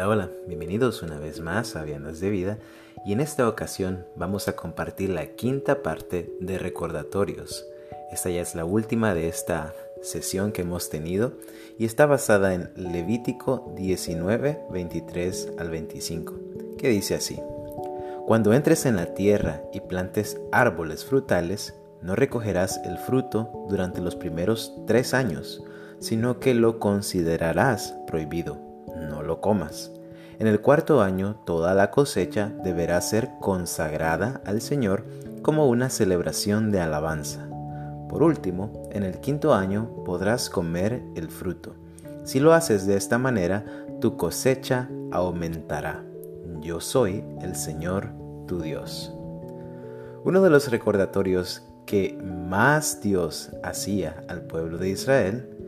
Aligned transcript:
Hola, 0.00 0.08
hola, 0.08 0.30
bienvenidos 0.46 1.02
una 1.02 1.18
vez 1.18 1.42
más 1.42 1.76
a 1.76 1.84
Viandas 1.84 2.20
de 2.20 2.30
Vida 2.30 2.56
y 3.04 3.12
en 3.12 3.20
esta 3.20 3.46
ocasión 3.46 4.06
vamos 4.16 4.48
a 4.48 4.56
compartir 4.56 5.10
la 5.10 5.26
quinta 5.26 5.82
parte 5.82 6.34
de 6.40 6.58
recordatorios. 6.58 7.66
Esta 8.10 8.30
ya 8.30 8.40
es 8.40 8.54
la 8.54 8.64
última 8.64 9.12
de 9.12 9.28
esta 9.28 9.74
sesión 10.00 10.52
que 10.52 10.62
hemos 10.62 10.88
tenido 10.88 11.34
y 11.78 11.84
está 11.84 12.06
basada 12.06 12.54
en 12.54 12.70
Levítico 12.76 13.74
19, 13.76 14.60
23 14.70 15.52
al 15.58 15.68
25, 15.68 16.34
que 16.78 16.88
dice 16.88 17.14
así. 17.14 17.38
Cuando 18.26 18.54
entres 18.54 18.86
en 18.86 18.96
la 18.96 19.12
tierra 19.12 19.60
y 19.70 19.80
plantes 19.80 20.40
árboles 20.50 21.04
frutales, 21.04 21.74
no 22.00 22.16
recogerás 22.16 22.80
el 22.86 22.96
fruto 22.96 23.66
durante 23.68 24.00
los 24.00 24.16
primeros 24.16 24.74
tres 24.86 25.12
años, 25.12 25.62
sino 25.98 26.40
que 26.40 26.54
lo 26.54 26.78
considerarás 26.78 27.94
prohibido 28.06 28.69
no 28.96 29.22
lo 29.22 29.40
comas. 29.40 29.90
En 30.38 30.46
el 30.46 30.60
cuarto 30.60 31.02
año 31.02 31.36
toda 31.44 31.74
la 31.74 31.90
cosecha 31.90 32.52
deberá 32.64 33.00
ser 33.00 33.30
consagrada 33.40 34.40
al 34.46 34.60
Señor 34.60 35.04
como 35.42 35.68
una 35.68 35.90
celebración 35.90 36.70
de 36.70 36.80
alabanza. 36.80 37.46
Por 38.08 38.22
último, 38.22 38.88
en 38.90 39.02
el 39.02 39.20
quinto 39.20 39.54
año 39.54 40.02
podrás 40.04 40.50
comer 40.50 41.02
el 41.14 41.30
fruto. 41.30 41.74
Si 42.24 42.40
lo 42.40 42.52
haces 42.52 42.86
de 42.86 42.96
esta 42.96 43.18
manera, 43.18 43.64
tu 44.00 44.16
cosecha 44.16 44.88
aumentará. 45.10 46.02
Yo 46.60 46.80
soy 46.80 47.24
el 47.42 47.54
Señor 47.54 48.08
tu 48.46 48.60
Dios. 48.60 49.14
Uno 50.24 50.42
de 50.42 50.50
los 50.50 50.70
recordatorios 50.70 51.62
que 51.86 52.18
más 52.22 53.00
Dios 53.00 53.50
hacía 53.62 54.24
al 54.28 54.42
pueblo 54.42 54.78
de 54.78 54.90
Israel 54.90 55.59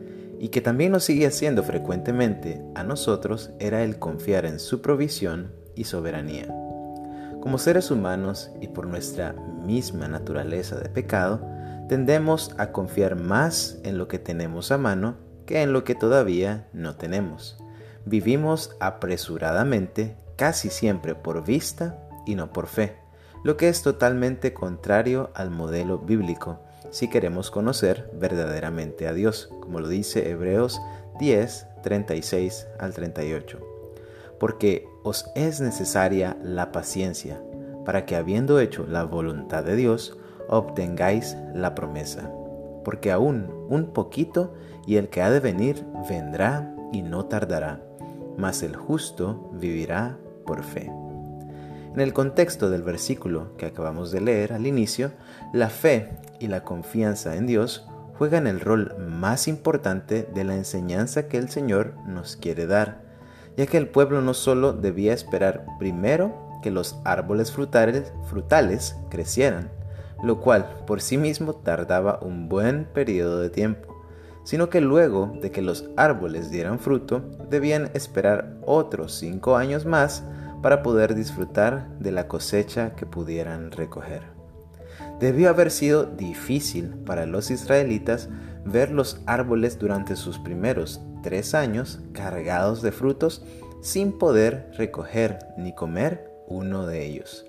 y 0.43 0.49
que 0.49 0.59
también 0.59 0.91
nos 0.91 1.05
sigue 1.05 1.25
haciendo 1.25 1.63
frecuentemente 1.63 2.61
a 2.75 2.83
nosotros 2.83 3.51
era 3.59 3.81
el 3.81 3.97
confiar 3.97 4.45
en 4.45 4.59
su 4.59 4.81
provisión 4.81 5.53
y 5.73 5.85
soberanía. 5.85 6.47
Como 7.39 7.57
seres 7.57 7.91
humanos 7.91 8.51
y 8.59 8.67
por 8.67 8.85
nuestra 8.85 9.31
misma 9.31 10.09
naturaleza 10.09 10.75
de 10.75 10.89
pecado, 10.89 11.39
tendemos 11.87 12.53
a 12.57 12.73
confiar 12.73 13.15
más 13.15 13.77
en 13.85 13.97
lo 13.97 14.09
que 14.09 14.19
tenemos 14.19 14.73
a 14.73 14.77
mano 14.77 15.15
que 15.45 15.61
en 15.61 15.71
lo 15.71 15.85
que 15.85 15.95
todavía 15.95 16.67
no 16.73 16.97
tenemos. 16.97 17.57
Vivimos 18.03 18.75
apresuradamente, 18.81 20.17
casi 20.35 20.69
siempre 20.69 21.15
por 21.15 21.45
vista 21.45 22.05
y 22.25 22.35
no 22.35 22.51
por 22.51 22.67
fe, 22.67 22.97
lo 23.45 23.55
que 23.55 23.69
es 23.69 23.81
totalmente 23.81 24.53
contrario 24.53 25.31
al 25.35 25.51
modelo 25.51 25.99
bíblico 25.99 26.59
si 26.91 27.09
queremos 27.09 27.51
conocer 27.51 28.09
verdaderamente 28.13 29.07
a 29.07 29.13
Dios, 29.13 29.49
como 29.61 29.79
lo 29.79 29.87
dice 29.87 30.29
Hebreos 30.29 30.81
10, 31.19 31.67
36 31.83 32.67
al 32.79 32.93
38. 32.93 33.59
Porque 34.39 34.87
os 35.03 35.29
es 35.35 35.61
necesaria 35.61 36.37
la 36.41 36.71
paciencia, 36.71 37.41
para 37.85 38.05
que 38.05 38.15
habiendo 38.15 38.59
hecho 38.59 38.85
la 38.87 39.03
voluntad 39.03 39.63
de 39.63 39.75
Dios, 39.75 40.17
obtengáis 40.47 41.37
la 41.53 41.75
promesa. 41.75 42.31
Porque 42.83 43.11
aún 43.11 43.47
un 43.69 43.93
poquito 43.93 44.53
y 44.85 44.97
el 44.97 45.09
que 45.09 45.21
ha 45.21 45.29
de 45.29 45.39
venir 45.39 45.85
vendrá 46.09 46.75
y 46.91 47.01
no 47.01 47.25
tardará, 47.25 47.81
mas 48.37 48.63
el 48.63 48.75
justo 48.75 49.49
vivirá 49.53 50.17
por 50.45 50.63
fe. 50.63 50.91
En 51.93 52.01
el 52.01 52.11
contexto 52.11 52.71
del 52.71 52.81
versículo 52.81 53.55
que 53.55 53.67
acabamos 53.67 54.11
de 54.11 54.19
leer 54.19 54.53
al 54.53 54.65
inicio, 54.65 55.11
la 55.53 55.69
fe 55.69 56.09
y 56.39 56.47
la 56.47 56.63
confianza 56.63 57.35
en 57.35 57.45
Dios 57.45 57.87
juegan 58.17 58.47
el 58.47 58.61
rol 58.61 58.95
más 58.97 59.47
importante 59.47 60.27
de 60.33 60.43
la 60.43 60.55
enseñanza 60.55 61.27
que 61.27 61.37
el 61.37 61.49
Señor 61.49 61.93
nos 62.07 62.35
quiere 62.35 62.65
dar, 62.65 63.03
ya 63.57 63.67
que 63.67 63.77
el 63.77 63.89
pueblo 63.89 64.23
no 64.23 64.33
solo 64.33 64.73
debía 64.73 65.13
esperar 65.13 65.67
primero 65.77 66.33
que 66.63 66.71
los 66.71 66.99
árboles 67.05 67.51
frutales, 67.51 68.11
frutales 68.27 68.95
crecieran, 69.11 69.69
lo 70.23 70.41
cual 70.41 70.67
por 70.87 70.99
sí 70.99 71.17
mismo 71.17 71.53
tardaba 71.53 72.17
un 72.23 72.49
buen 72.49 72.85
periodo 72.85 73.39
de 73.39 73.51
tiempo, 73.51 74.03
sino 74.43 74.67
que 74.69 74.81
luego 74.81 75.31
de 75.41 75.51
que 75.51 75.61
los 75.61 75.89
árboles 75.95 76.49
dieran 76.49 76.79
fruto, 76.79 77.21
debían 77.51 77.91
esperar 77.93 78.57
otros 78.65 79.13
cinco 79.13 79.57
años 79.57 79.85
más 79.85 80.23
para 80.63 80.81
poder 80.81 81.13
disfrutar 81.13 81.89
de 81.99 82.11
la 82.11 82.27
cosecha 82.27 82.95
que 82.95 83.05
pudieran 83.05 83.69
recoger. 83.71 84.23
Debió 85.19 85.49
haber 85.49 85.69
sido 85.69 86.05
difícil 86.05 86.95
para 87.05 87.25
los 87.25 87.51
israelitas 87.51 88.29
ver 88.65 88.89
los 88.89 89.21
árboles 89.25 89.77
durante 89.77 90.15
sus 90.15 90.39
primeros 90.39 91.01
tres 91.21 91.53
años 91.53 91.99
cargados 92.13 92.81
de 92.81 92.93
frutos 92.93 93.43
sin 93.81 94.17
poder 94.17 94.71
recoger 94.77 95.39
ni 95.57 95.75
comer 95.75 96.31
uno 96.47 96.87
de 96.87 97.05
ellos. 97.05 97.45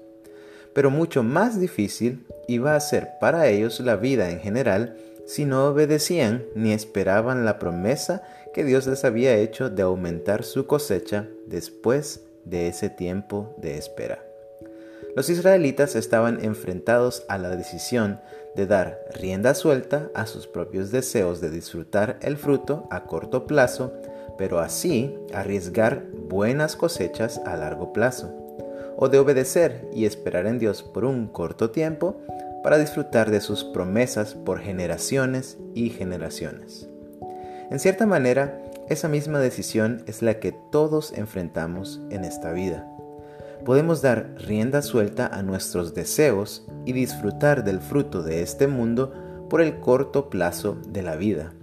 Pero 0.74 0.90
mucho 0.90 1.22
más 1.22 1.60
difícil 1.60 2.26
iba 2.48 2.74
a 2.74 2.80
ser 2.80 3.10
para 3.20 3.46
ellos 3.46 3.78
la 3.78 3.94
vida 3.94 4.30
en 4.30 4.40
general 4.40 4.96
si 5.24 5.44
no 5.44 5.66
obedecían 5.66 6.44
ni 6.56 6.72
esperaban 6.72 7.44
la 7.44 7.60
promesa 7.60 8.22
que 8.52 8.64
Dios 8.64 8.88
les 8.88 9.04
había 9.04 9.36
hecho 9.36 9.70
de 9.70 9.82
aumentar 9.82 10.42
su 10.42 10.66
cosecha 10.66 11.28
después 11.46 12.24
de 12.44 12.68
ese 12.68 12.90
tiempo 12.90 13.54
de 13.58 13.76
espera. 13.76 14.24
Los 15.16 15.30
israelitas 15.30 15.94
estaban 15.94 16.44
enfrentados 16.44 17.24
a 17.28 17.38
la 17.38 17.50
decisión 17.50 18.20
de 18.56 18.66
dar 18.66 18.98
rienda 19.14 19.54
suelta 19.54 20.10
a 20.14 20.26
sus 20.26 20.46
propios 20.46 20.90
deseos 20.90 21.40
de 21.40 21.50
disfrutar 21.50 22.18
el 22.20 22.36
fruto 22.36 22.88
a 22.90 23.04
corto 23.04 23.46
plazo, 23.46 23.92
pero 24.38 24.58
así 24.58 25.16
arriesgar 25.32 26.04
buenas 26.28 26.74
cosechas 26.74 27.40
a 27.46 27.56
largo 27.56 27.92
plazo, 27.92 28.32
o 28.96 29.08
de 29.08 29.18
obedecer 29.18 29.88
y 29.92 30.04
esperar 30.04 30.46
en 30.46 30.58
Dios 30.58 30.82
por 30.82 31.04
un 31.04 31.28
corto 31.28 31.70
tiempo 31.70 32.16
para 32.64 32.78
disfrutar 32.78 33.30
de 33.30 33.40
sus 33.40 33.62
promesas 33.62 34.34
por 34.34 34.60
generaciones 34.60 35.58
y 35.74 35.90
generaciones. 35.90 36.88
En 37.70 37.78
cierta 37.78 38.06
manera, 38.06 38.62
esa 38.88 39.08
misma 39.08 39.38
decisión 39.38 40.02
es 40.06 40.20
la 40.20 40.40
que 40.40 40.52
todos 40.52 41.12
enfrentamos 41.16 42.02
en 42.10 42.24
esta 42.24 42.52
vida. 42.52 42.86
Podemos 43.64 44.02
dar 44.02 44.34
rienda 44.36 44.82
suelta 44.82 45.26
a 45.26 45.42
nuestros 45.42 45.94
deseos 45.94 46.66
y 46.84 46.92
disfrutar 46.92 47.64
del 47.64 47.80
fruto 47.80 48.22
de 48.22 48.42
este 48.42 48.66
mundo 48.66 49.12
por 49.48 49.62
el 49.62 49.80
corto 49.80 50.28
plazo 50.28 50.76
de 50.88 51.02
la 51.02 51.16
vida, 51.16 51.54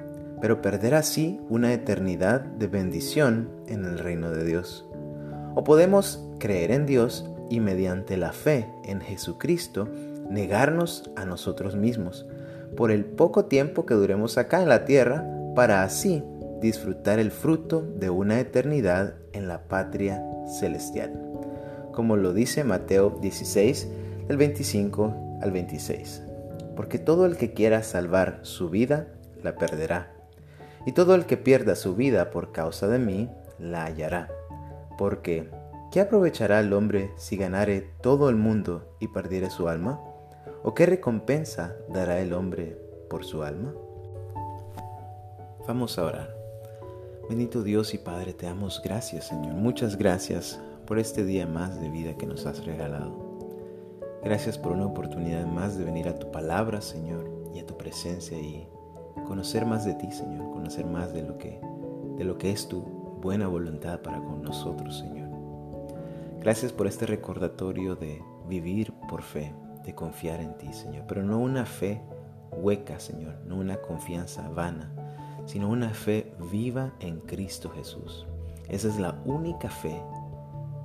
pero 0.41 0.63
perder 0.63 0.95
así 0.95 1.39
una 1.47 1.73
eternidad 1.73 2.41
de 2.41 2.67
bendición 2.67 3.49
en 3.67 3.85
el 3.85 3.99
reino 3.99 4.31
de 4.31 4.43
Dios. 4.43 4.87
O 5.53 5.63
podemos 5.63 6.27
creer 6.39 6.71
en 6.71 6.87
Dios 6.87 7.29
y 7.51 7.59
mediante 7.59 8.17
la 8.17 8.31
fe 8.31 8.67
en 8.83 8.99
Jesucristo 9.01 9.87
negarnos 10.29 11.11
a 11.15 11.25
nosotros 11.25 11.75
mismos 11.75 12.25
por 12.75 12.89
el 12.89 13.05
poco 13.05 13.45
tiempo 13.45 13.85
que 13.85 13.93
duremos 13.93 14.37
acá 14.37 14.61
en 14.61 14.69
la 14.69 14.85
tierra 14.85 15.27
para 15.55 15.83
así 15.83 16.23
disfrutar 16.61 17.19
el 17.19 17.31
fruto 17.31 17.81
de 17.81 18.09
una 18.09 18.39
eternidad 18.39 19.15
en 19.33 19.47
la 19.47 19.67
patria 19.67 20.23
celestial, 20.59 21.11
como 21.91 22.15
lo 22.15 22.33
dice 22.33 22.63
Mateo 22.63 23.17
16, 23.21 23.87
del 24.27 24.37
25 24.37 25.39
al 25.41 25.51
26. 25.51 26.23
Porque 26.75 26.99
todo 26.99 27.25
el 27.25 27.35
que 27.35 27.53
quiera 27.53 27.83
salvar 27.83 28.39
su 28.43 28.69
vida, 28.69 29.07
la 29.43 29.55
perderá. 29.55 30.13
Y 30.85 30.93
todo 30.93 31.15
el 31.15 31.25
que 31.25 31.37
pierda 31.37 31.75
su 31.75 31.95
vida 31.95 32.31
por 32.31 32.51
causa 32.51 32.87
de 32.87 32.99
mí, 32.99 33.29
la 33.59 33.85
hallará. 33.85 34.29
Porque, 34.97 35.49
¿qué 35.91 36.01
aprovechará 36.01 36.59
el 36.59 36.73
hombre 36.73 37.11
si 37.17 37.37
ganare 37.37 37.89
todo 38.01 38.29
el 38.29 38.35
mundo 38.35 38.95
y 38.99 39.07
perdiere 39.07 39.49
su 39.49 39.67
alma? 39.67 39.99
¿O 40.63 40.73
qué 40.73 40.85
recompensa 40.85 41.75
dará 41.89 42.19
el 42.19 42.33
hombre 42.33 42.77
por 43.09 43.25
su 43.25 43.43
alma? 43.43 43.73
Vamos 45.67 45.97
a 45.97 46.05
orar. 46.05 46.40
Bendito 47.31 47.63
Dios 47.63 47.93
y 47.93 47.97
Padre, 47.97 48.33
te 48.33 48.45
damos 48.45 48.81
gracias, 48.83 49.27
Señor. 49.27 49.53
Muchas 49.53 49.97
gracias 49.97 50.59
por 50.85 50.99
este 50.99 51.23
día 51.23 51.47
más 51.47 51.79
de 51.79 51.89
vida 51.89 52.17
que 52.17 52.25
nos 52.25 52.45
has 52.45 52.65
regalado. 52.65 53.39
Gracias 54.21 54.57
por 54.57 54.73
una 54.73 54.87
oportunidad 54.87 55.47
más 55.47 55.77
de 55.77 55.85
venir 55.85 56.09
a 56.09 56.19
tu 56.19 56.29
palabra, 56.29 56.81
Señor, 56.81 57.31
y 57.55 57.59
a 57.59 57.65
tu 57.65 57.77
presencia 57.77 58.37
y 58.37 58.67
conocer 59.25 59.65
más 59.65 59.85
de 59.85 59.93
ti, 59.93 60.11
Señor, 60.11 60.51
conocer 60.51 60.85
más 60.85 61.13
de 61.13 61.23
lo 61.23 61.37
que 61.37 61.61
de 62.17 62.25
lo 62.25 62.37
que 62.37 62.51
es 62.51 62.67
tu 62.67 62.81
buena 62.81 63.47
voluntad 63.47 64.01
para 64.01 64.21
con 64.21 64.41
nosotros, 64.41 64.97
Señor. 64.99 65.29
Gracias 66.41 66.73
por 66.73 66.85
este 66.85 67.05
recordatorio 67.05 67.95
de 67.95 68.21
vivir 68.49 68.91
por 69.07 69.21
fe, 69.21 69.55
de 69.85 69.95
confiar 69.95 70.41
en 70.41 70.57
ti, 70.57 70.73
Señor, 70.73 71.05
pero 71.07 71.23
no 71.23 71.39
una 71.39 71.65
fe 71.65 72.01
hueca, 72.51 72.99
Señor, 72.99 73.39
no 73.45 73.55
una 73.55 73.77
confianza 73.77 74.49
vana, 74.49 74.93
sino 75.45 75.69
una 75.69 75.89
fe 75.89 76.33
viva 76.51 76.93
en 76.99 77.19
Cristo 77.21 77.69
Jesús. 77.69 78.25
Esa 78.67 78.87
es 78.87 78.99
la 78.99 79.21
única 79.25 79.69
fe 79.69 80.01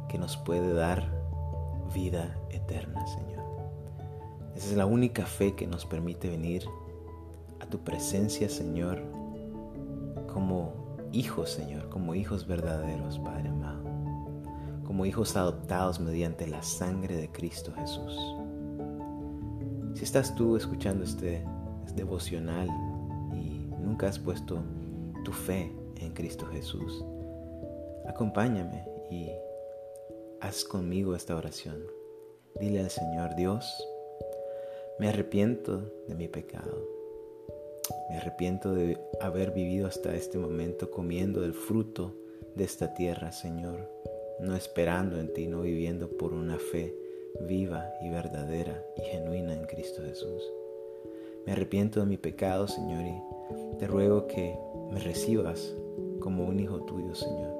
que 0.09 0.19
nos 0.19 0.37
puede 0.37 0.73
dar 0.73 1.11
vida 1.95 2.37
eterna, 2.51 3.07
Señor. 3.07 3.45
Esa 4.55 4.71
es 4.71 4.77
la 4.77 4.87
única 4.87 5.27
fe 5.27 5.55
que 5.55 5.67
nos 5.67 5.85
permite 5.85 6.29
venir 6.29 6.65
a 7.61 7.67
tu 7.67 7.79
presencia, 7.81 8.49
Señor, 8.49 9.03
como 10.33 10.73
hijos, 11.13 11.51
Señor, 11.51 11.89
como 11.89 12.15
hijos 12.15 12.47
verdaderos, 12.47 13.19
Padre 13.19 13.49
amado. 13.49 13.85
como 14.85 15.05
hijos 15.05 15.37
adoptados 15.37 15.99
mediante 15.99 16.47
la 16.47 16.63
sangre 16.63 17.17
de 17.17 17.31
Cristo 17.33 17.73
Jesús. 17.77 18.17
Si 19.95 20.05
estás 20.05 20.35
tú 20.37 20.57
escuchando 20.57 21.03
este, 21.05 21.45
devocional 21.97 22.69
nunca 23.87 24.09
has 24.09 24.19
puesto 24.19 24.59
tu 25.25 25.33
fe 25.33 25.73
en 26.01 26.13
Cristo 26.13 26.45
Jesús, 26.47 27.05
acompáñame 28.09 28.85
y 29.11 29.31
haz 30.41 30.65
conmigo 30.65 31.15
esta 31.15 31.37
oración. 31.37 31.85
Dile 32.61 32.81
al 32.81 32.91
Señor 32.91 33.37
Dios, 33.37 33.65
me 34.99 35.09
arrepiento 35.09 35.83
de 36.09 36.15
mi 36.17 36.27
pecado. 36.27 36.85
Me 38.11 38.17
arrepiento 38.17 38.75
de 38.75 38.99
haber 39.21 39.53
vivido 39.53 39.87
hasta 39.87 40.15
este 40.17 40.37
momento 40.37 40.91
comiendo 40.91 41.41
del 41.43 41.55
fruto 41.55 42.17
de 42.57 42.65
esta 42.65 42.93
tierra, 42.95 43.31
Señor, 43.31 43.89
no 44.41 44.57
esperando 44.57 45.21
en 45.21 45.33
ti, 45.33 45.47
no 45.47 45.61
viviendo 45.61 46.09
por 46.09 46.33
una 46.33 46.59
fe 46.59 46.93
viva 47.43 47.93
y 48.01 48.11
verdadera 48.11 48.85
y 48.97 49.03
genuina 49.03 49.53
en 49.53 49.65
Cristo 49.67 50.03
Jesús. 50.03 50.43
Me 51.47 51.53
arrepiento 51.53 52.01
de 52.01 52.07
mi 52.07 52.17
pecado, 52.17 52.67
Señor, 52.67 53.05
y 53.05 53.36
te 53.79 53.87
ruego 53.87 54.27
que 54.27 54.59
me 54.91 55.01
recibas 55.01 55.75
como 56.21 56.45
un 56.45 56.59
hijo 56.59 56.81
tuyo, 56.83 57.15
Señor. 57.15 57.57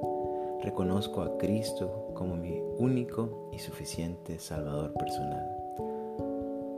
Reconozco 0.63 1.21
a 1.21 1.37
Cristo 1.37 2.11
como 2.15 2.35
mi 2.35 2.61
único 2.77 3.49
y 3.53 3.59
suficiente 3.59 4.39
Salvador 4.39 4.93
personal. 4.93 5.45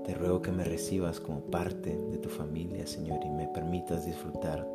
Te 0.06 0.14
ruego 0.14 0.42
que 0.42 0.52
me 0.52 0.64
recibas 0.64 1.20
como 1.20 1.40
parte 1.40 1.98
de 1.98 2.18
tu 2.18 2.30
familia, 2.30 2.86
Señor, 2.86 3.20
y 3.24 3.30
me 3.30 3.48
permitas 3.48 4.06
disfrutar 4.06 4.68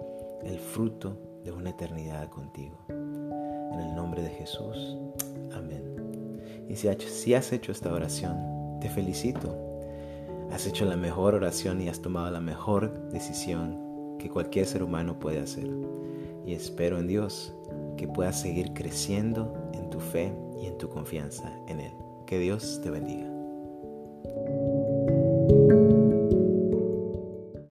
el 0.43 0.59
fruto 0.59 1.17
de 1.45 1.53
una 1.53 1.71
eternidad 1.71 2.29
contigo. 2.31 2.79
En 2.89 3.81
el 3.81 3.95
nombre 3.95 4.23
de 4.23 4.31
Jesús. 4.31 4.97
Amén. 5.53 6.41
Y 6.69 6.77
si 6.77 7.35
has 7.35 7.53
hecho 7.53 7.73
esta 7.73 7.93
oración, 7.93 8.79
te 8.81 8.89
felicito. 8.89 9.55
Has 10.51 10.67
hecho 10.67 10.85
la 10.85 10.97
mejor 10.97 11.35
oración 11.35 11.81
y 11.83 11.89
has 11.89 12.01
tomado 12.01 12.31
la 12.31 12.41
mejor 12.41 13.11
decisión 13.11 13.84
que 14.25 14.31
cualquier 14.31 14.65
ser 14.65 14.83
humano 14.83 15.19
puede 15.19 15.39
hacer. 15.39 15.69
Y 16.47 16.55
espero 16.55 16.99
en 16.99 17.07
Dios 17.07 17.55
que 17.99 18.09
puedas 18.09 18.41
seguir 18.41 18.73
creciendo 18.73 19.71
en 19.75 19.91
tu 19.91 20.01
fe 20.01 20.33
y 20.59 20.65
en 20.65 20.79
tu 20.79 20.89
confianza 20.89 21.53
en 21.69 21.81
Él. 21.81 21.93
Que 22.27 22.39
Dios 22.39 22.81
te 22.83 22.91
bendiga. 22.91 23.31